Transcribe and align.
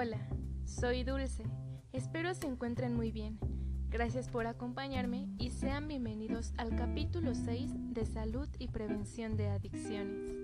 Hola, 0.00 0.20
soy 0.64 1.02
Dulce. 1.02 1.42
Espero 1.92 2.32
se 2.32 2.46
encuentren 2.46 2.94
muy 2.94 3.10
bien. 3.10 3.36
Gracias 3.90 4.28
por 4.28 4.46
acompañarme 4.46 5.26
y 5.38 5.50
sean 5.50 5.88
bienvenidos 5.88 6.52
al 6.56 6.76
capítulo 6.76 7.34
6 7.34 7.72
de 7.94 8.06
Salud 8.06 8.48
y 8.60 8.68
Prevención 8.68 9.36
de 9.36 9.48
Adicciones. 9.48 10.36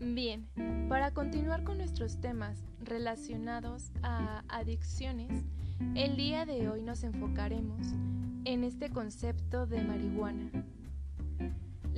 Bien, 0.00 0.48
para 0.88 1.12
continuar 1.12 1.64
con 1.64 1.76
nuestros 1.76 2.18
temas 2.18 2.64
relacionados 2.80 3.92
a 4.02 4.42
adicciones, 4.48 5.44
el 5.94 6.16
día 6.16 6.46
de 6.46 6.66
hoy 6.70 6.80
nos 6.80 7.04
enfocaremos 7.04 7.88
en 8.46 8.64
este 8.64 8.88
concepto 8.88 9.66
de 9.66 9.82
marihuana. 9.82 10.50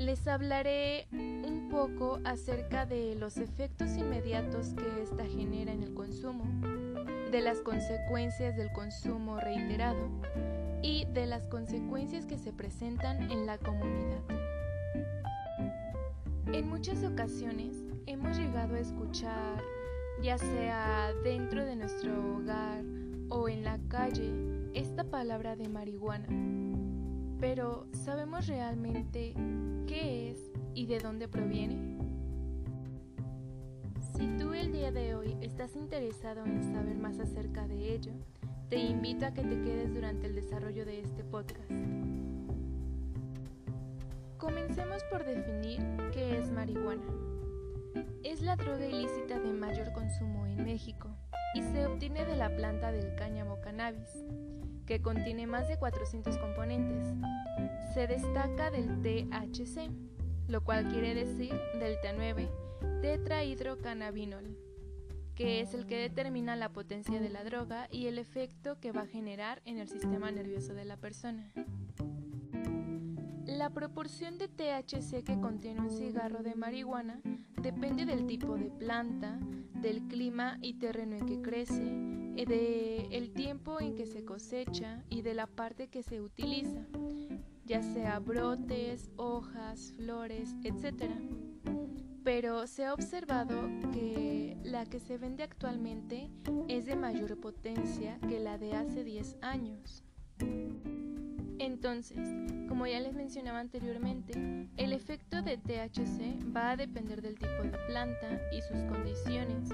Les 0.01 0.27
hablaré 0.27 1.07
un 1.12 1.69
poco 1.71 2.21
acerca 2.25 2.87
de 2.87 3.14
los 3.17 3.36
efectos 3.36 3.99
inmediatos 3.99 4.68
que 4.68 5.03
ésta 5.03 5.27
genera 5.27 5.72
en 5.72 5.82
el 5.82 5.93
consumo, 5.93 6.43
de 7.31 7.43
las 7.43 7.58
consecuencias 7.58 8.57
del 8.57 8.72
consumo 8.72 9.39
reiterado 9.41 10.08
y 10.81 11.05
de 11.13 11.27
las 11.27 11.46
consecuencias 11.49 12.25
que 12.25 12.39
se 12.39 12.50
presentan 12.50 13.31
en 13.31 13.44
la 13.44 13.58
comunidad. 13.58 14.22
En 16.46 16.67
muchas 16.71 17.05
ocasiones 17.05 17.77
hemos 18.07 18.39
llegado 18.39 18.77
a 18.77 18.80
escuchar, 18.80 19.63
ya 20.22 20.39
sea 20.39 21.13
dentro 21.22 21.67
de 21.67 21.77
nuestro 21.77 22.36
hogar 22.36 22.82
o 23.29 23.50
en 23.50 23.64
la 23.64 23.79
calle, 23.91 24.32
esta 24.72 25.05
palabra 25.05 25.57
de 25.57 25.69
marihuana. 25.69 26.69
Pero 27.40 27.86
¿sabemos 28.04 28.46
realmente 28.46 29.32
qué 29.86 30.30
es 30.30 30.39
y 30.75 30.85
de 30.85 30.99
dónde 30.99 31.26
proviene? 31.26 31.96
Si 34.14 34.27
tú 34.36 34.53
el 34.53 34.72
día 34.72 34.92
de 34.92 35.14
hoy 35.14 35.38
estás 35.41 35.74
interesado 35.74 36.44
en 36.44 36.62
saber 36.74 36.98
más 36.98 37.18
acerca 37.18 37.66
de 37.66 37.94
ello, 37.94 38.12
te 38.68 38.77
invito 38.77 39.24
a 39.24 39.33
que 39.33 39.42
te 39.42 39.62
quedes 39.62 39.94
durante 39.94 40.27
el 40.27 40.34
desarrollo 40.34 40.84
de 40.84 41.00
este 41.00 41.24
podcast. 41.24 41.70
Comencemos 44.36 45.02
por 45.11 45.24
definir 45.24 45.80
qué 46.12 46.36
es 46.38 46.50
marihuana. 46.50 47.02
Es 48.22 48.42
la 48.42 48.56
droga 48.56 48.86
ilícita 48.86 49.41
de 49.41 49.50
mayor 49.50 49.92
consumo 49.94 50.46
en 50.46 50.62
México 50.62 51.08
y 51.55 51.62
se 51.62 51.86
obtiene 51.86 52.27
de 52.27 52.36
la 52.36 52.55
planta 52.55 52.92
del 52.92 53.14
cáñamo 53.14 53.61
cannabis, 53.62 54.24
que 54.91 55.00
contiene 55.00 55.46
más 55.46 55.69
de 55.69 55.78
400 55.78 56.36
componentes. 56.38 57.14
Se 57.94 58.08
destaca 58.08 58.72
del 58.72 59.00
THC, 59.00 59.88
lo 60.48 60.64
cual 60.64 60.88
quiere 60.88 61.14
decir 61.14 61.55
delta 61.78 62.12
9 62.12 62.48
tetrahidrocannabinol, 63.00 64.58
que 65.36 65.61
es 65.61 65.74
el 65.74 65.86
que 65.86 65.96
determina 65.96 66.56
la 66.56 66.70
potencia 66.70 67.20
de 67.20 67.28
la 67.28 67.44
droga 67.44 67.86
y 67.92 68.08
el 68.08 68.18
efecto 68.18 68.80
que 68.80 68.91
va 68.91 69.02
a 69.02 69.06
generar 69.06 69.62
en 69.64 69.78
el 69.78 69.86
sistema 69.86 70.33
nervioso 70.33 70.74
de 70.74 70.84
la 70.84 70.96
persona. 70.96 71.52
La 73.46 73.70
proporción 73.70 74.38
de 74.38 74.48
THC 74.48 75.22
que 75.22 75.38
contiene 75.41 75.83
un 75.83 75.91
cigarro 75.91 76.42
de 76.42 76.56
marihuana 76.56 77.20
depende 77.62 78.06
del 78.06 78.27
tipo 78.27 78.56
de 78.56 78.72
planta, 78.72 79.38
del 79.72 80.08
clima 80.08 80.58
y 80.61 80.80
terreno 80.80 81.14
en 81.14 81.27
que 81.27 81.41
crece, 81.41 82.19
de 82.46 83.08
el 83.10 83.33
tiempo 83.33 83.80
en 83.80 83.94
que 83.94 84.06
se 84.06 84.24
cosecha 84.24 85.05
y 85.08 85.22
de 85.22 85.34
la 85.34 85.46
parte 85.46 85.88
que 85.88 86.02
se 86.02 86.20
utiliza, 86.20 86.86
ya 87.64 87.83
sea 87.83 88.19
brotes, 88.19 89.10
hojas, 89.16 89.92
flores, 89.96 90.55
etc. 90.64 91.11
Pero 92.24 92.66
se 92.66 92.84
ha 92.84 92.94
observado 92.94 93.68
que 93.92 94.56
la 94.62 94.86
que 94.86 95.00
se 95.00 95.18
vende 95.18 95.42
actualmente 95.42 96.30
es 96.68 96.86
de 96.86 96.96
mayor 96.96 97.38
potencia 97.41 98.18
que 98.28 98.41
la 98.41 98.58
de 98.58 98.74
hace 98.74 99.05
10 99.05 99.36
años. 99.40 100.05
Entonces, 101.60 102.18
como 102.70 102.86
ya 102.86 103.00
les 103.00 103.12
mencionaba 103.12 103.60
anteriormente, 103.60 104.32
el 104.78 104.94
efecto 104.94 105.42
de 105.42 105.58
THC 105.58 106.56
va 106.56 106.70
a 106.70 106.76
depender 106.76 107.20
del 107.20 107.38
tipo 107.38 107.62
de 107.62 107.76
planta 107.86 108.40
y 108.50 108.62
sus 108.62 108.82
condiciones. 108.90 109.68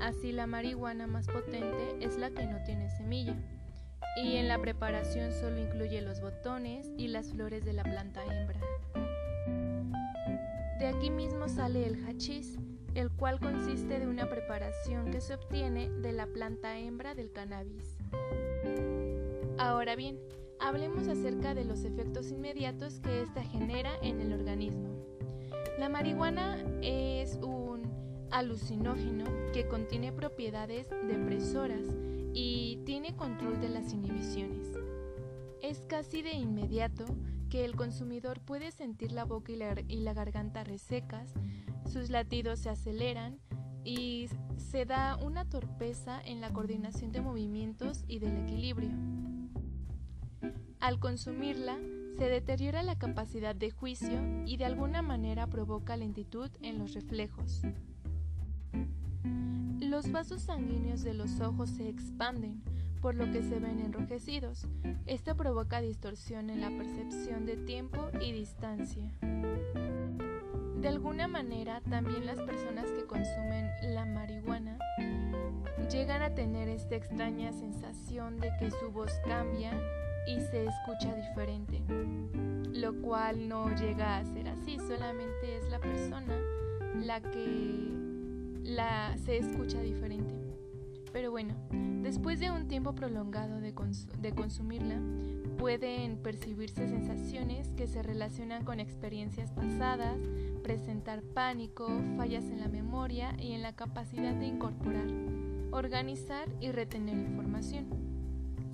Así 0.00 0.30
la 0.30 0.46
marihuana 0.46 1.08
más 1.08 1.26
potente 1.26 1.96
es 1.98 2.18
la 2.18 2.30
que 2.30 2.46
no 2.46 2.62
tiene 2.62 2.88
semilla 2.88 3.34
y 4.16 4.36
en 4.36 4.46
la 4.46 4.60
preparación 4.60 5.32
solo 5.32 5.58
incluye 5.58 6.00
los 6.02 6.20
botones 6.20 6.88
y 6.96 7.08
las 7.08 7.32
flores 7.32 7.64
de 7.64 7.72
la 7.72 7.82
planta 7.82 8.22
hembra. 8.24 8.60
De 10.78 10.86
aquí 10.86 11.10
mismo 11.10 11.48
sale 11.48 11.84
el 11.84 12.04
hachís, 12.04 12.58
el 12.94 13.10
cual 13.10 13.40
consiste 13.40 13.98
de 13.98 14.06
una 14.06 14.28
preparación 14.28 15.10
que 15.10 15.20
se 15.20 15.34
obtiene 15.34 15.90
de 15.90 16.12
la 16.12 16.28
planta 16.28 16.78
hembra 16.78 17.16
del 17.16 17.32
cannabis. 17.32 17.96
Ahora 19.58 19.96
bien, 19.96 20.20
hablemos 20.60 21.08
acerca 21.08 21.54
de 21.54 21.64
los 21.64 21.84
efectos 21.84 22.30
inmediatos 22.30 23.00
que 23.00 23.22
ésta 23.22 23.42
genera 23.42 23.92
en 24.02 24.20
el 24.20 24.32
organismo. 24.32 24.88
La 25.78 25.88
marihuana 25.88 26.58
es 26.82 27.36
un 27.42 27.82
alucinógeno 28.30 29.24
que 29.52 29.68
contiene 29.68 30.12
propiedades 30.12 30.88
depresoras 31.06 31.84
y 32.32 32.82
tiene 32.84 33.16
control 33.16 33.60
de 33.60 33.68
las 33.68 33.92
inhibiciones. 33.92 34.68
Es 35.62 35.80
casi 35.86 36.22
de 36.22 36.32
inmediato 36.32 37.04
que 37.48 37.64
el 37.64 37.76
consumidor 37.76 38.40
puede 38.40 38.72
sentir 38.72 39.12
la 39.12 39.24
boca 39.24 39.52
y 39.52 39.58
y 39.88 40.00
la 40.00 40.14
garganta 40.14 40.64
resecas, 40.64 41.32
sus 41.90 42.10
latidos 42.10 42.58
se 42.60 42.70
aceleran 42.70 43.38
y 43.84 44.28
se 44.56 44.86
da 44.86 45.16
una 45.16 45.48
torpeza 45.48 46.20
en 46.24 46.40
la 46.40 46.52
coordinación 46.52 47.12
de 47.12 47.20
movimientos 47.20 48.04
y 48.08 48.18
del 48.18 48.36
equilibrio. 48.38 48.90
Al 50.84 50.98
consumirla, 50.98 51.78
se 52.18 52.28
deteriora 52.28 52.82
la 52.82 52.98
capacidad 52.98 53.56
de 53.56 53.70
juicio 53.70 54.20
y 54.44 54.58
de 54.58 54.66
alguna 54.66 55.00
manera 55.00 55.46
provoca 55.46 55.96
lentitud 55.96 56.50
en 56.60 56.78
los 56.78 56.92
reflejos. 56.92 57.62
Los 59.80 60.12
vasos 60.12 60.42
sanguíneos 60.42 61.02
de 61.02 61.14
los 61.14 61.40
ojos 61.40 61.70
se 61.70 61.88
expanden, 61.88 62.62
por 63.00 63.14
lo 63.14 63.32
que 63.32 63.42
se 63.42 63.60
ven 63.60 63.80
enrojecidos. 63.80 64.66
Esto 65.06 65.34
provoca 65.34 65.80
distorsión 65.80 66.50
en 66.50 66.60
la 66.60 66.68
percepción 66.68 67.46
de 67.46 67.56
tiempo 67.56 68.10
y 68.20 68.32
distancia. 68.32 69.10
De 70.82 70.88
alguna 70.88 71.28
manera, 71.28 71.80
también 71.80 72.26
las 72.26 72.42
personas 72.42 72.90
que 72.90 73.06
consumen 73.06 73.70
la 73.94 74.04
marihuana 74.04 74.73
llegan 75.88 76.22
a 76.22 76.34
tener 76.34 76.68
esta 76.68 76.96
extraña 76.96 77.52
sensación 77.52 78.38
de 78.38 78.50
que 78.58 78.70
su 78.70 78.90
voz 78.90 79.12
cambia 79.26 79.72
y 80.26 80.40
se 80.40 80.66
escucha 80.66 81.14
diferente, 81.14 81.82
lo 82.72 82.94
cual 83.02 83.48
no 83.48 83.74
llega 83.74 84.18
a 84.18 84.24
ser 84.24 84.48
así, 84.48 84.78
solamente 84.78 85.58
es 85.58 85.68
la 85.68 85.78
persona 85.78 86.34
la 87.02 87.20
que 87.20 87.90
la, 88.62 89.16
se 89.18 89.38
escucha 89.38 89.80
diferente. 89.80 90.34
Pero 91.12 91.30
bueno, 91.30 91.54
después 92.02 92.40
de 92.40 92.50
un 92.50 92.66
tiempo 92.66 92.94
prolongado 92.94 93.60
de, 93.60 93.74
de 94.18 94.32
consumirla, 94.32 94.98
pueden 95.58 96.16
percibirse 96.18 96.88
sensaciones 96.88 97.72
que 97.76 97.86
se 97.86 98.02
relacionan 98.02 98.64
con 98.64 98.80
experiencias 98.80 99.52
pasadas, 99.52 100.18
presentar 100.62 101.22
pánico, 101.22 101.86
fallas 102.16 102.44
en 102.44 102.60
la 102.60 102.68
memoria 102.68 103.36
y 103.38 103.52
en 103.52 103.62
la 103.62 103.76
capacidad 103.76 104.34
de 104.34 104.46
incorporar, 104.46 105.06
organizar 105.74 106.48
y 106.60 106.70
retener 106.70 107.16
información 107.16 108.14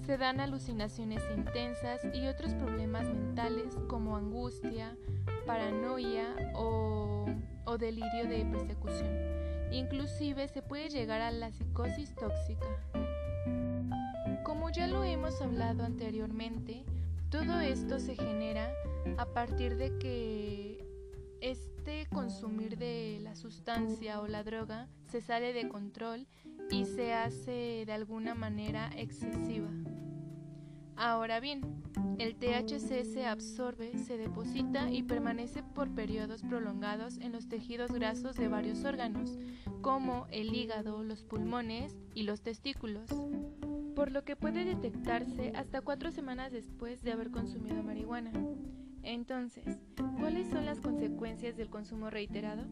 se 0.04 0.18
dan 0.18 0.40
alucinaciones 0.40 1.22
intensas 1.36 2.00
y 2.12 2.26
otros 2.26 2.54
problemas 2.54 3.04
mentales 3.04 3.76
como 3.86 4.16
angustia, 4.16 4.96
paranoia 5.46 6.26
o, 6.54 7.26
delirio 7.78 8.26
de 8.28 8.44
persecución. 8.46 9.08
Inclusive 9.70 10.48
se 10.48 10.62
puede 10.62 10.88
llegar 10.88 11.20
a 11.20 11.30
la 11.30 11.52
psicosis 11.52 12.12
tóxica. 12.16 12.66
Como 14.42 14.70
ya 14.70 14.88
lo 14.88 15.04
hemos 15.04 15.40
hablado 15.40 15.84
anteriormente, 15.84 16.84
todo 17.30 17.60
esto 17.60 18.00
se 18.00 18.16
genera 18.16 18.72
a 19.16 19.26
partir 19.26 19.76
de 19.76 19.96
que 19.98 20.84
este 21.40 22.08
consumir 22.12 22.76
de 22.76 23.20
la 23.22 23.36
sustancia 23.36 24.20
o 24.20 24.26
la 24.26 24.42
droga 24.42 24.88
se 25.04 25.20
sale 25.20 25.52
de 25.52 25.68
control 25.68 26.26
y 26.70 26.84
se 26.84 27.12
hace 27.12 27.84
de 27.84 27.92
alguna 27.92 28.34
manera 28.34 28.90
excesiva. 28.96 29.68
Ahora 30.96 31.40
bien, 31.40 31.62
el 32.18 32.36
THC 32.36 33.04
se 33.04 33.24
absorbe, 33.24 33.96
se 33.98 34.18
deposita 34.18 34.90
y 34.90 35.02
permanece 35.02 35.62
por 35.62 35.88
periodos 35.90 36.42
prolongados 36.42 37.18
en 37.18 37.32
los 37.32 37.48
tejidos 37.48 37.90
grasos 37.92 38.36
de 38.36 38.48
varios 38.48 38.84
órganos, 38.84 39.38
como 39.80 40.26
el 40.30 40.54
hígado, 40.54 41.02
los 41.02 41.22
pulmones 41.24 41.96
y 42.14 42.24
los 42.24 42.42
testículos, 42.42 43.08
por 43.96 44.12
lo 44.12 44.24
que 44.24 44.36
puede 44.36 44.64
detectarse 44.64 45.52
hasta 45.56 45.80
cuatro 45.80 46.12
semanas 46.12 46.52
después 46.52 47.02
de 47.02 47.12
haber 47.12 47.30
consumido 47.30 47.82
marihuana. 47.82 48.32
Entonces, 49.02 49.80
¿cuáles 50.18 50.50
son 50.50 50.66
las 50.66 50.80
consecuencias 50.80 51.56
del 51.56 51.70
consumo 51.70 52.10
reiterado? 52.10 52.64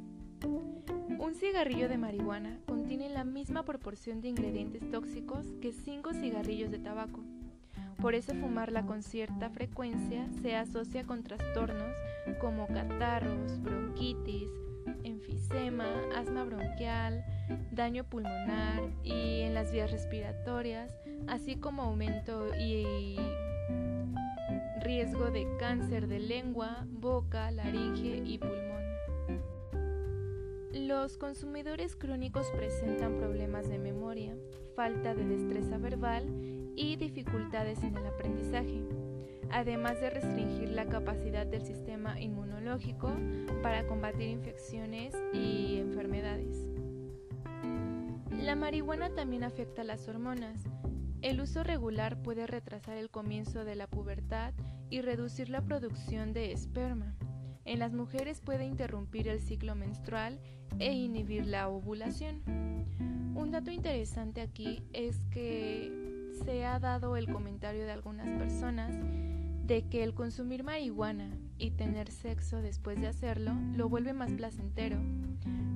Un 0.44 1.34
cigarrillo 1.34 1.88
de 1.88 1.98
marihuana 1.98 2.58
contiene 2.66 3.08
la 3.08 3.24
misma 3.24 3.64
proporción 3.64 4.20
de 4.20 4.28
ingredientes 4.28 4.88
tóxicos 4.90 5.46
que 5.60 5.72
5 5.72 6.14
cigarrillos 6.14 6.70
de 6.70 6.78
tabaco. 6.78 7.20
Por 8.00 8.14
eso 8.14 8.32
fumarla 8.34 8.86
con 8.86 9.02
cierta 9.02 9.50
frecuencia 9.50 10.28
se 10.40 10.54
asocia 10.54 11.04
con 11.04 11.24
trastornos 11.24 11.96
como 12.40 12.68
catarros, 12.68 13.60
bronquitis, 13.62 14.48
enfisema, 15.02 15.86
asma 16.16 16.44
bronquial, 16.44 17.24
daño 17.72 18.04
pulmonar 18.04 18.82
y 19.02 19.40
en 19.40 19.54
las 19.54 19.72
vías 19.72 19.90
respiratorias, 19.90 20.94
así 21.26 21.56
como 21.56 21.82
aumento 21.82 22.54
y 22.56 23.16
riesgo 24.80 25.30
de 25.30 25.46
cáncer 25.58 26.06
de 26.06 26.20
lengua, 26.20 26.86
boca, 26.88 27.50
laringe 27.50 28.22
y 28.24 28.38
pulmón. 28.38 28.77
Los 30.88 31.18
consumidores 31.18 31.94
crónicos 31.96 32.50
presentan 32.56 33.18
problemas 33.18 33.68
de 33.68 33.78
memoria, 33.78 34.34
falta 34.74 35.14
de 35.14 35.26
destreza 35.26 35.76
verbal 35.76 36.24
y 36.76 36.96
dificultades 36.96 37.82
en 37.82 37.94
el 37.94 38.06
aprendizaje, 38.06 38.80
además 39.50 40.00
de 40.00 40.08
restringir 40.08 40.70
la 40.70 40.86
capacidad 40.86 41.44
del 41.44 41.66
sistema 41.66 42.18
inmunológico 42.18 43.12
para 43.62 43.86
combatir 43.86 44.30
infecciones 44.30 45.14
y 45.34 45.76
enfermedades. 45.76 46.56
La 48.40 48.56
marihuana 48.56 49.10
también 49.10 49.44
afecta 49.44 49.84
las 49.84 50.08
hormonas. 50.08 50.58
El 51.20 51.42
uso 51.42 51.64
regular 51.64 52.22
puede 52.22 52.46
retrasar 52.46 52.96
el 52.96 53.10
comienzo 53.10 53.66
de 53.66 53.74
la 53.74 53.88
pubertad 53.88 54.54
y 54.88 55.02
reducir 55.02 55.50
la 55.50 55.60
producción 55.60 56.32
de 56.32 56.52
esperma. 56.52 57.14
En 57.68 57.80
las 57.80 57.92
mujeres 57.92 58.40
puede 58.40 58.64
interrumpir 58.64 59.28
el 59.28 59.42
ciclo 59.42 59.74
menstrual 59.74 60.40
e 60.78 60.90
inhibir 60.90 61.46
la 61.46 61.68
ovulación. 61.68 62.40
Un 63.34 63.50
dato 63.50 63.70
interesante 63.70 64.40
aquí 64.40 64.82
es 64.94 65.20
que 65.30 65.92
se 66.46 66.64
ha 66.64 66.78
dado 66.78 67.14
el 67.18 67.30
comentario 67.30 67.84
de 67.84 67.92
algunas 67.92 68.26
personas 68.38 68.94
de 69.66 69.86
que 69.86 70.02
el 70.02 70.14
consumir 70.14 70.64
marihuana 70.64 71.28
y 71.58 71.72
tener 71.72 72.10
sexo 72.10 72.62
después 72.62 73.02
de 73.02 73.08
hacerlo 73.08 73.52
lo 73.76 73.90
vuelve 73.90 74.14
más 74.14 74.32
placentero. 74.32 74.96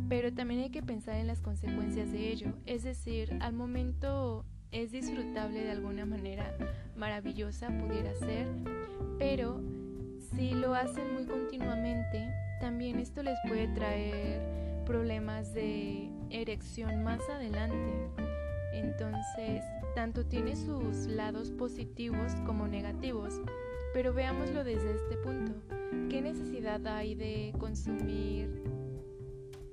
Pero 0.09 0.33
también 0.33 0.63
hay 0.63 0.71
que 0.71 0.83
pensar 0.83 1.17
en 1.17 1.27
las 1.27 1.43
consecuencias 1.43 2.11
de 2.11 2.33
ello, 2.33 2.55
es 2.65 2.85
decir, 2.85 3.37
al 3.43 3.53
momento 3.53 4.47
es 4.71 4.93
disfrutable 4.93 5.63
de 5.63 5.73
alguna 5.73 6.07
manera 6.07 6.57
maravillosa, 6.97 7.69
pudiera 7.69 8.15
ser, 8.15 8.49
pero 9.19 9.61
lo 10.63 10.77
hacen 10.77 11.13
muy 11.13 11.25
continuamente, 11.25 12.33
también 12.61 13.01
esto 13.01 13.25
les 13.25 13.37
puede 13.49 13.67
traer 13.75 14.41
problemas 14.87 15.53
de 15.53 16.09
erección 16.31 17.03
más 17.03 17.21
adelante. 17.29 17.93
Entonces, 18.73 19.65
tanto 19.97 20.25
tiene 20.25 20.55
sus 20.55 21.09
lados 21.09 21.51
positivos 21.51 22.33
como 22.47 22.69
negativos, 22.69 23.41
pero 23.93 24.15
veámoslo 24.15 24.63
desde 24.63 24.95
este 24.95 25.17
punto. 25.17 25.53
¿Qué 26.09 26.23
necesidad 26.23 26.87
hay 26.87 27.17
de 27.17 27.53
consumir 27.59 28.63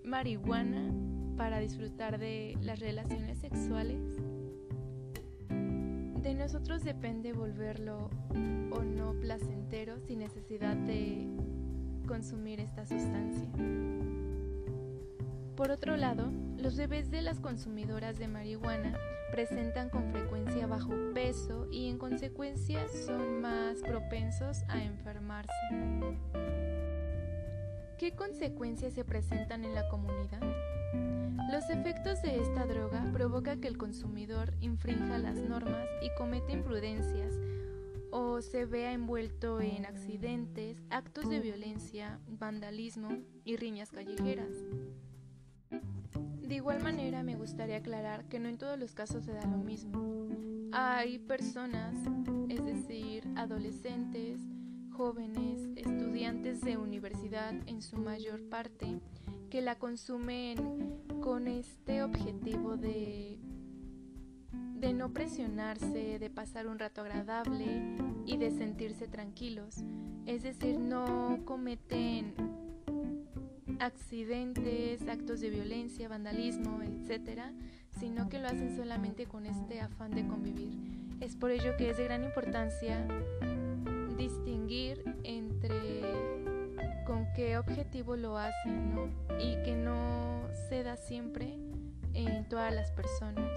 marihuana 0.04 0.92
para 1.38 1.60
disfrutar 1.60 2.18
de 2.18 2.58
las 2.62 2.80
relaciones 2.80 3.38
sexuales? 3.38 3.89
Nosotros 6.40 6.86
depende 6.86 7.34
volverlo 7.34 8.10
o 8.72 8.82
no 8.82 9.14
placentero 9.20 10.00
sin 10.00 10.20
necesidad 10.20 10.78
de 10.78 11.28
consumir 12.08 12.62
esta 12.62 12.86
sustancia. 12.86 13.46
Por 15.58 15.70
otro 15.70 15.98
lado, 15.98 16.32
los 16.58 16.78
bebés 16.78 17.12
de 17.12 17.24
las 17.24 17.42
consumidoras 17.42 18.18
de 18.18 18.30
marihuana 18.30 18.98
presentan 19.34 19.90
con 19.90 20.14
frecuencia 20.14 20.66
bajo 20.66 20.94
peso 21.14 21.68
y 21.74 21.90
en 21.90 21.98
consecuencia 21.98 22.88
son 22.88 23.42
más 23.42 23.80
propensos 23.82 24.64
a 24.70 24.82
enfermarse. 24.82 25.52
¿Qué 27.98 28.14
consecuencias 28.16 28.94
se 28.94 29.04
presentan 29.04 29.66
en 29.66 29.76
la 29.76 29.90
comunidad? 29.90 30.40
Los 31.52 31.70
efectos 31.70 32.22
de 32.22 32.40
esta 32.40 32.66
droga 32.66 33.10
provocan 33.12 33.60
que 33.60 33.68
el 33.68 33.78
consumidor 33.78 34.54
infrinja 34.62 35.18
las 35.18 35.38
normas 35.38 35.88
y 36.02 36.10
cometa 36.18 36.52
imprudencias 36.52 37.34
o 38.12 38.42
se 38.42 38.66
vea 38.66 38.92
envuelto 38.94 39.62
en 39.62 39.86
accidentes, 39.86 40.82
actos 40.90 41.30
de 41.30 41.40
violencia, 41.40 42.20
vandalismo 42.28 43.10
y 43.44 43.56
riñas 43.58 43.92
callejeras. 43.92 44.52
De 46.50 46.56
igual 46.56 46.82
manera 46.82 47.22
me 47.24 47.36
gustaría 47.36 47.78
aclarar 47.78 48.26
que 48.26 48.40
no 48.40 48.50
en 48.50 48.58
todos 48.58 48.80
los 48.80 48.96
casos 48.96 49.24
se 49.24 49.34
da 49.34 49.46
lo 49.46 49.58
mismo. 49.58 50.28
Hay 50.72 51.20
personas, 51.20 51.96
es 52.50 52.64
decir, 52.66 53.28
adolescentes, 53.36 54.40
jóvenes, 54.92 55.68
estudiantes 55.76 56.62
de 56.62 56.78
universidad 56.78 57.54
en 57.68 57.82
su 57.82 57.98
mayor 57.98 58.50
parte, 58.50 59.00
que 59.50 59.62
la 59.62 59.76
consumen 59.76 60.58
con 61.22 61.48
este 61.48 62.04
objetivo 62.04 62.78
de, 62.78 63.40
de 64.76 64.94
no 64.94 65.12
presionarse, 65.12 66.20
de 66.20 66.30
pasar 66.30 66.68
un 66.68 66.80
rato 66.80 67.02
agradable 67.02 67.98
y 68.26 68.38
de 68.38 68.52
sentirse 68.52 69.08
tranquilos. 69.08 69.78
Es 70.26 70.44
decir, 70.44 70.80
no 70.80 71.40
cometen 71.46 72.34
accidentes, 73.80 75.08
actos 75.08 75.40
de 75.40 75.50
violencia, 75.50 76.08
vandalismo, 76.08 76.82
etc., 76.84 77.42
sino 78.00 78.30
que 78.30 78.40
lo 78.40 78.48
hacen 78.48 78.76
solamente 78.76 79.26
con 79.26 79.46
este 79.46 79.82
afán 79.82 80.12
de 80.12 80.28
convivir. 80.28 80.78
Es 81.20 81.36
por 81.36 81.52
ello 81.52 81.76
que 81.78 81.90
es 81.90 81.98
de 81.98 82.04
gran 82.04 82.24
importancia 82.24 83.06
distinguir 84.18 85.04
entre 85.24 86.39
con 87.10 87.26
qué 87.34 87.58
objetivo 87.58 88.16
lo 88.16 88.38
hacen 88.38 88.94
y 89.40 89.56
que 89.64 89.76
no 89.76 90.48
se 90.70 90.84
da 90.84 90.96
siempre 90.96 91.58
en 92.14 92.48
todas 92.48 92.72
las 92.72 92.92
personas. 92.92 93.50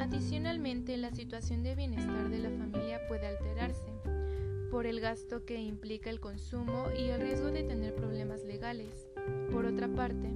Adicionalmente, 0.00 0.96
la 0.96 1.12
situación 1.12 1.62
de 1.62 1.76
bienestar 1.76 2.28
de 2.28 2.40
la 2.40 2.50
familia 2.50 3.06
puede 3.06 3.28
alterarse 3.28 3.86
por 4.72 4.84
el 4.84 4.98
gasto 4.98 5.44
que 5.44 5.60
implica 5.60 6.10
el 6.10 6.18
consumo 6.18 6.86
y 6.98 7.10
el 7.10 7.20
riesgo 7.20 7.52
de 7.52 7.62
tener 7.62 7.94
problemas 7.94 8.42
legales. 8.42 9.06
Por 9.52 9.64
otra 9.64 9.86
parte, 9.86 10.28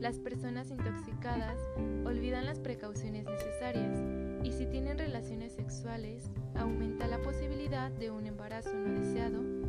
las 0.00 0.18
personas 0.18 0.72
intoxicadas 0.72 1.60
olvidan 2.04 2.46
las 2.46 2.58
precauciones 2.58 3.26
necesarias 3.26 3.96
y 4.42 4.50
si 4.50 4.66
tienen 4.66 4.98
relaciones 4.98 5.52
sexuales, 5.52 6.32
aumenta 6.56 7.06
la 7.06 7.22
posibilidad 7.22 7.92
de 7.92 8.10
un 8.10 8.26
embarazo 8.26 8.74
no 8.74 8.98
deseado 8.98 9.61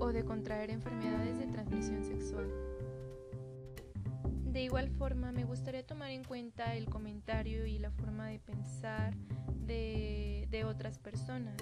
o 0.00 0.12
de 0.12 0.24
contraer 0.24 0.70
enfermedades 0.70 1.38
de 1.38 1.46
transmisión 1.46 2.04
sexual. 2.04 2.48
De 4.46 4.62
igual 4.62 4.90
forma, 4.90 5.30
me 5.30 5.44
gustaría 5.44 5.86
tomar 5.86 6.10
en 6.10 6.24
cuenta 6.24 6.74
el 6.74 6.86
comentario 6.86 7.66
y 7.66 7.78
la 7.78 7.92
forma 7.92 8.26
de 8.26 8.40
pensar 8.40 9.14
de, 9.66 10.48
de 10.50 10.64
otras 10.64 10.98
personas. 10.98 11.56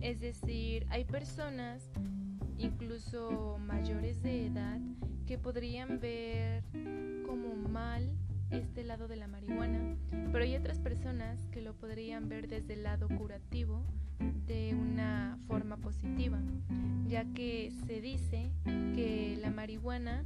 Es 0.00 0.20
decir, 0.20 0.86
hay 0.90 1.04
personas, 1.04 1.90
incluso 2.58 3.58
mayores 3.60 4.20
de 4.22 4.46
edad, 4.46 4.80
que 5.26 5.38
podrían 5.38 6.00
ver 6.00 6.64
como 7.24 7.54
mal 7.54 8.10
este 8.50 8.84
lado 8.84 9.08
de 9.08 9.16
la 9.16 9.28
marihuana, 9.28 9.96
pero 10.32 10.44
hay 10.44 10.56
otras 10.56 10.78
personas 10.78 11.46
que 11.48 11.60
lo 11.60 11.74
podrían 11.74 12.28
ver 12.28 12.48
desde 12.48 12.74
el 12.74 12.82
lado 12.82 13.08
curativo 13.08 13.84
de 14.46 14.74
una 14.74 15.38
forma 15.46 15.76
positiva, 15.76 16.38
ya 17.06 17.24
que 17.34 17.72
se 17.86 18.00
dice 18.00 18.50
que 18.94 19.38
la 19.40 19.50
marihuana 19.50 20.24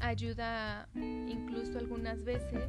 ayuda 0.00 0.88
incluso 0.94 1.78
algunas 1.78 2.24
veces 2.24 2.64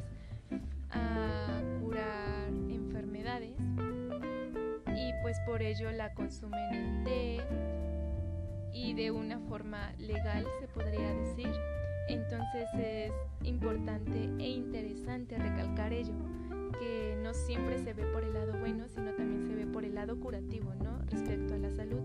a 0.90 1.60
curar 1.80 2.48
enfermedades 2.68 3.56
y 4.88 5.12
pues 5.22 5.38
por 5.46 5.62
ello 5.62 5.90
la 5.92 6.12
consumen 6.14 6.74
en 6.74 7.04
té 7.04 7.40
y 8.72 8.94
de 8.94 9.10
una 9.10 9.38
forma 9.40 9.92
legal 9.98 10.46
se 10.60 10.68
podría 10.68 11.12
decir. 11.14 11.50
Entonces 12.08 12.68
es 12.76 13.12
importante 13.44 14.24
e 14.38 14.48
interesante 14.48 15.38
recalcar 15.38 15.92
ello, 15.92 16.14
que 16.80 17.09
no 17.30 17.34
siempre 17.34 17.78
se 17.78 17.94
ve 17.94 18.02
por 18.06 18.24
el 18.24 18.34
lado 18.34 18.58
bueno, 18.58 18.88
sino 18.88 19.12
también 19.14 19.46
se 19.46 19.54
ve 19.54 19.64
por 19.64 19.84
el 19.84 19.94
lado 19.94 20.18
curativo, 20.18 20.74
¿no? 20.82 20.98
Respecto 21.06 21.54
a 21.54 21.58
la 21.58 21.70
salud. 21.70 22.02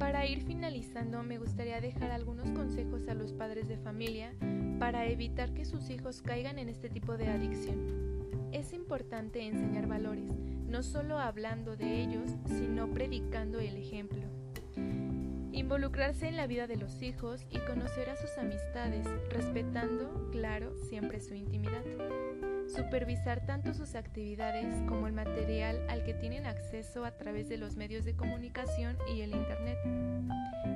Para 0.00 0.26
ir 0.26 0.42
finalizando, 0.42 1.22
me 1.22 1.38
gustaría 1.38 1.80
dejar 1.80 2.10
algunos 2.10 2.50
consejos 2.50 3.06
a 3.06 3.14
los 3.14 3.32
padres 3.32 3.68
de 3.68 3.76
familia 3.76 4.34
para 4.80 5.06
evitar 5.06 5.54
que 5.54 5.64
sus 5.64 5.88
hijos 5.88 6.20
caigan 6.20 6.58
en 6.58 6.68
este 6.68 6.88
tipo 6.88 7.16
de 7.16 7.28
adicción. 7.28 8.48
Es 8.50 8.72
importante 8.72 9.46
enseñar 9.46 9.86
valores, 9.86 10.32
no 10.66 10.82
solo 10.82 11.20
hablando 11.20 11.76
de 11.76 12.02
ellos, 12.02 12.28
sino 12.46 12.90
predicando 12.90 13.60
el 13.60 13.76
ejemplo. 13.76 14.22
Involucrarse 15.52 16.26
en 16.26 16.36
la 16.36 16.48
vida 16.48 16.66
de 16.66 16.76
los 16.76 17.00
hijos 17.02 17.46
y 17.50 17.58
conocer 17.58 18.10
a 18.10 18.16
sus 18.16 18.36
amistades, 18.36 19.06
respetando, 19.30 20.28
claro, 20.32 20.74
siempre 20.88 21.20
su 21.20 21.34
intimidad. 21.34 21.84
Supervisar 22.74 23.44
tanto 23.44 23.74
sus 23.74 23.94
actividades 23.94 24.82
como 24.88 25.06
el 25.06 25.12
material 25.12 25.84
al 25.88 26.04
que 26.04 26.14
tienen 26.14 26.46
acceso 26.46 27.04
a 27.04 27.16
través 27.18 27.48
de 27.48 27.58
los 27.58 27.76
medios 27.76 28.04
de 28.04 28.16
comunicación 28.16 28.96
y 29.14 29.20
el 29.20 29.34
Internet. 29.34 29.78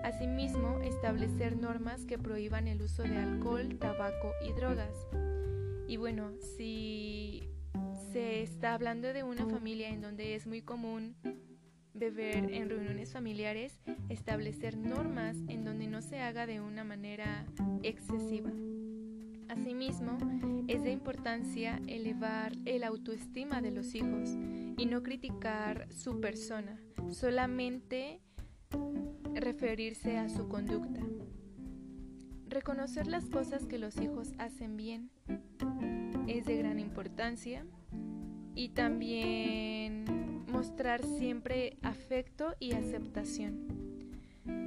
Asimismo, 0.02 0.80
establecer 0.82 1.56
normas 1.56 2.04
que 2.04 2.18
prohíban 2.18 2.68
el 2.68 2.82
uso 2.82 3.02
de 3.02 3.16
alcohol, 3.16 3.78
tabaco 3.78 4.32
y 4.46 4.52
drogas. 4.52 5.06
Y 5.88 5.96
bueno, 5.96 6.32
si 6.56 7.48
se 8.12 8.42
está 8.42 8.74
hablando 8.74 9.12
de 9.12 9.22
una 9.22 9.46
familia 9.46 9.88
en 9.88 10.02
donde 10.02 10.34
es 10.34 10.46
muy 10.46 10.60
común 10.60 11.16
beber 11.94 12.52
en 12.52 12.68
reuniones 12.68 13.12
familiares, 13.12 13.80
establecer 14.10 14.76
normas 14.76 15.36
en 15.48 15.64
donde 15.64 15.86
no 15.86 16.02
se 16.02 16.20
haga 16.20 16.46
de 16.46 16.60
una 16.60 16.84
manera 16.84 17.46
excesiva. 17.82 18.50
Asimismo, 19.48 20.18
es 20.68 20.82
de 20.82 20.90
importancia 20.90 21.80
elevar 21.86 22.52
el 22.64 22.84
autoestima 22.84 23.62
de 23.62 23.70
los 23.70 23.94
hijos 23.94 24.30
y 24.76 24.86
no 24.86 25.02
criticar 25.02 25.88
su 25.92 26.20
persona, 26.20 26.78
solamente 27.10 28.20
referirse 29.34 30.18
a 30.18 30.28
su 30.28 30.48
conducta. 30.48 31.00
Reconocer 32.48 33.06
las 33.06 33.28
cosas 33.28 33.66
que 33.66 33.78
los 33.78 34.00
hijos 34.00 34.32
hacen 34.38 34.76
bien 34.76 35.10
es 36.26 36.44
de 36.46 36.56
gran 36.56 36.78
importancia 36.78 37.66
y 38.54 38.70
también 38.70 40.04
mostrar 40.50 41.04
siempre 41.04 41.76
afecto 41.82 42.54
y 42.58 42.72
aceptación. 42.72 43.76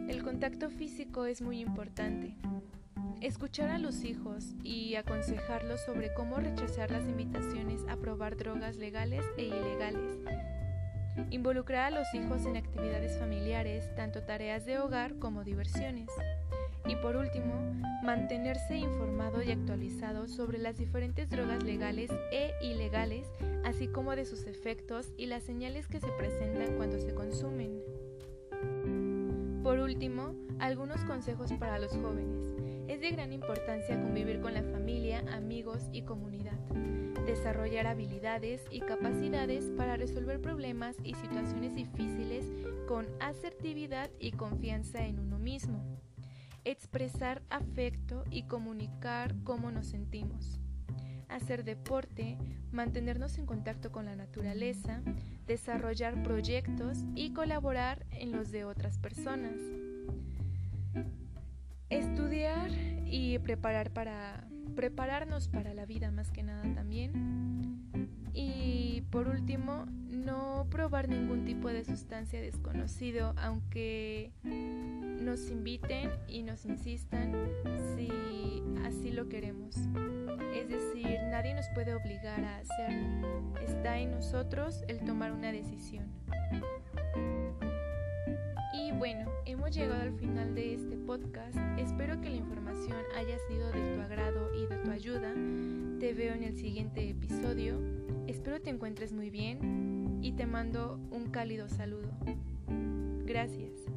El 0.08 0.24
contacto 0.24 0.70
físico 0.70 1.26
es 1.26 1.42
muy 1.42 1.60
importante. 1.60 2.36
Escuchar 3.22 3.70
a 3.70 3.80
los 3.80 4.06
hijos 4.06 4.56
y 4.64 4.96
aconsejarlos 4.96 5.82
sobre 5.82 6.14
cómo 6.14 6.38
rechazar 6.38 6.90
las 6.90 7.04
invitaciones 7.04 7.82
a 7.90 7.98
probar 7.98 8.38
drogas 8.38 8.78
legales 8.78 9.26
e 9.36 9.44
ilegales. 9.44 10.18
Involucrar 11.30 11.92
a 11.92 12.00
los 12.00 12.14
hijos 12.14 12.46
en 12.46 12.56
actividades 12.56 13.20
familiares, 13.20 13.94
tanto 13.96 14.24
tareas 14.24 14.66
de 14.66 14.80
hogar 14.80 15.20
como 15.20 15.44
diversiones. 15.44 16.08
Y 16.88 16.96
por 16.96 17.18
último, 17.18 17.56
mantenerse 18.04 18.78
informado 18.78 19.44
y 19.44 19.52
actualizado 19.52 20.30
sobre 20.30 20.58
las 20.58 20.78
diferentes 20.78 21.30
drogas 21.30 21.62
legales 21.64 22.10
e 22.32 22.54
ilegales, 22.62 23.28
así 23.66 23.90
como 23.90 24.16
de 24.16 24.24
sus 24.24 24.46
efectos 24.46 25.12
y 25.18 25.26
las 25.26 25.44
señales 25.44 25.88
que 25.88 26.00
se 26.00 26.12
presentan 26.14 26.78
cuando 26.78 26.98
se 27.02 27.14
consumen. 27.14 27.82
Por 29.62 29.80
último, 29.80 30.36
algunos 30.60 31.04
consejos 31.04 31.52
para 31.60 31.80
los 31.80 31.92
jóvenes. 31.92 32.79
Es 32.90 33.02
de 33.02 33.12
gran 33.12 33.32
importancia 33.32 34.02
convivir 34.02 34.42
con 34.42 34.56
la 34.56 34.64
familia, 34.64 35.24
amigos 35.32 35.88
y 35.94 36.02
comunidad. 36.02 36.58
Desarrollar 37.28 37.86
habilidades 37.86 38.64
y 38.72 38.80
capacidades 38.80 39.66
para 39.78 39.96
resolver 39.96 40.42
problemas 40.42 40.96
y 41.04 41.14
situaciones 41.14 41.76
difíciles 41.76 42.52
con 42.88 43.06
asertividad 43.20 44.10
y 44.20 44.32
confianza 44.32 45.06
en 45.06 45.20
uno 45.20 45.38
mismo. 45.38 45.86
Expresar 46.66 47.44
afecto 47.52 48.24
y 48.32 48.48
comunicar 48.48 49.36
cómo 49.44 49.70
nos 49.70 49.86
sentimos. 49.86 50.60
Hacer 51.28 51.64
deporte, 51.66 52.40
mantenernos 52.72 53.38
en 53.38 53.46
contacto 53.46 53.92
con 53.92 54.06
la 54.06 54.16
naturaleza, 54.16 55.04
desarrollar 55.46 56.24
proyectos 56.24 57.06
y 57.14 57.34
colaborar 57.34 58.08
en 58.10 58.32
los 58.32 58.50
de 58.50 58.66
otras 58.66 58.98
personas. 58.98 59.79
Estudiar 61.90 62.70
y 63.06 63.40
preparar 63.40 63.92
para 63.92 64.48
prepararnos 64.76 65.50
para 65.50 65.74
la 65.74 65.86
vida 65.86 66.12
más 66.12 66.32
que 66.32 66.44
nada 66.44 66.64
también. 66.74 67.82
Y 68.34 69.02
por 69.10 69.28
último, 69.28 69.86
no 70.10 70.68
probar 70.70 71.10
ningún 71.10 71.46
tipo 71.46 71.68
de 71.68 71.84
sustancia 71.84 72.40
desconocido, 72.40 73.34
aunque 73.38 74.32
nos 74.44 75.50
inviten 75.50 76.12
y 76.28 76.44
nos 76.44 76.66
insistan 76.66 77.34
si 77.96 78.10
así 78.86 79.12
lo 79.12 79.28
queremos. 79.28 79.76
Es 80.54 80.70
decir, 80.70 81.20
nadie 81.30 81.54
nos 81.54 81.68
puede 81.74 81.94
obligar 81.94 82.44
a 82.44 82.60
hacerlo. 82.60 83.54
Está 83.62 84.00
en 84.00 84.12
nosotros 84.12 84.84
el 84.88 85.00
tomar 85.00 85.32
una 85.32 85.52
decisión. 85.52 86.06
Bueno, 89.00 89.32
hemos 89.46 89.74
llegado 89.74 90.02
al 90.02 90.14
final 90.20 90.54
de 90.56 90.74
este 90.74 90.98
podcast. 90.98 91.58
Espero 91.78 92.20
que 92.20 92.30
la 92.30 92.36
información 92.36 92.98
haya 93.16 93.38
sido 93.48 93.72
de 93.72 93.96
tu 93.96 94.02
agrado 94.02 94.54
y 94.54 94.66
de 94.66 94.76
tu 94.80 94.92
ayuda. 94.92 95.34
Te 96.02 96.14
veo 96.14 96.34
en 96.34 96.44
el 96.44 96.58
siguiente 96.58 97.10
episodio. 97.10 97.80
Espero 98.28 98.60
te 98.60 98.72
encuentres 98.72 99.14
muy 99.14 99.30
bien 99.30 100.20
y 100.22 100.34
te 100.34 100.46
mando 100.46 101.00
un 101.12 101.30
cálido 101.32 101.70
saludo. 101.70 102.12
Gracias. 103.24 103.89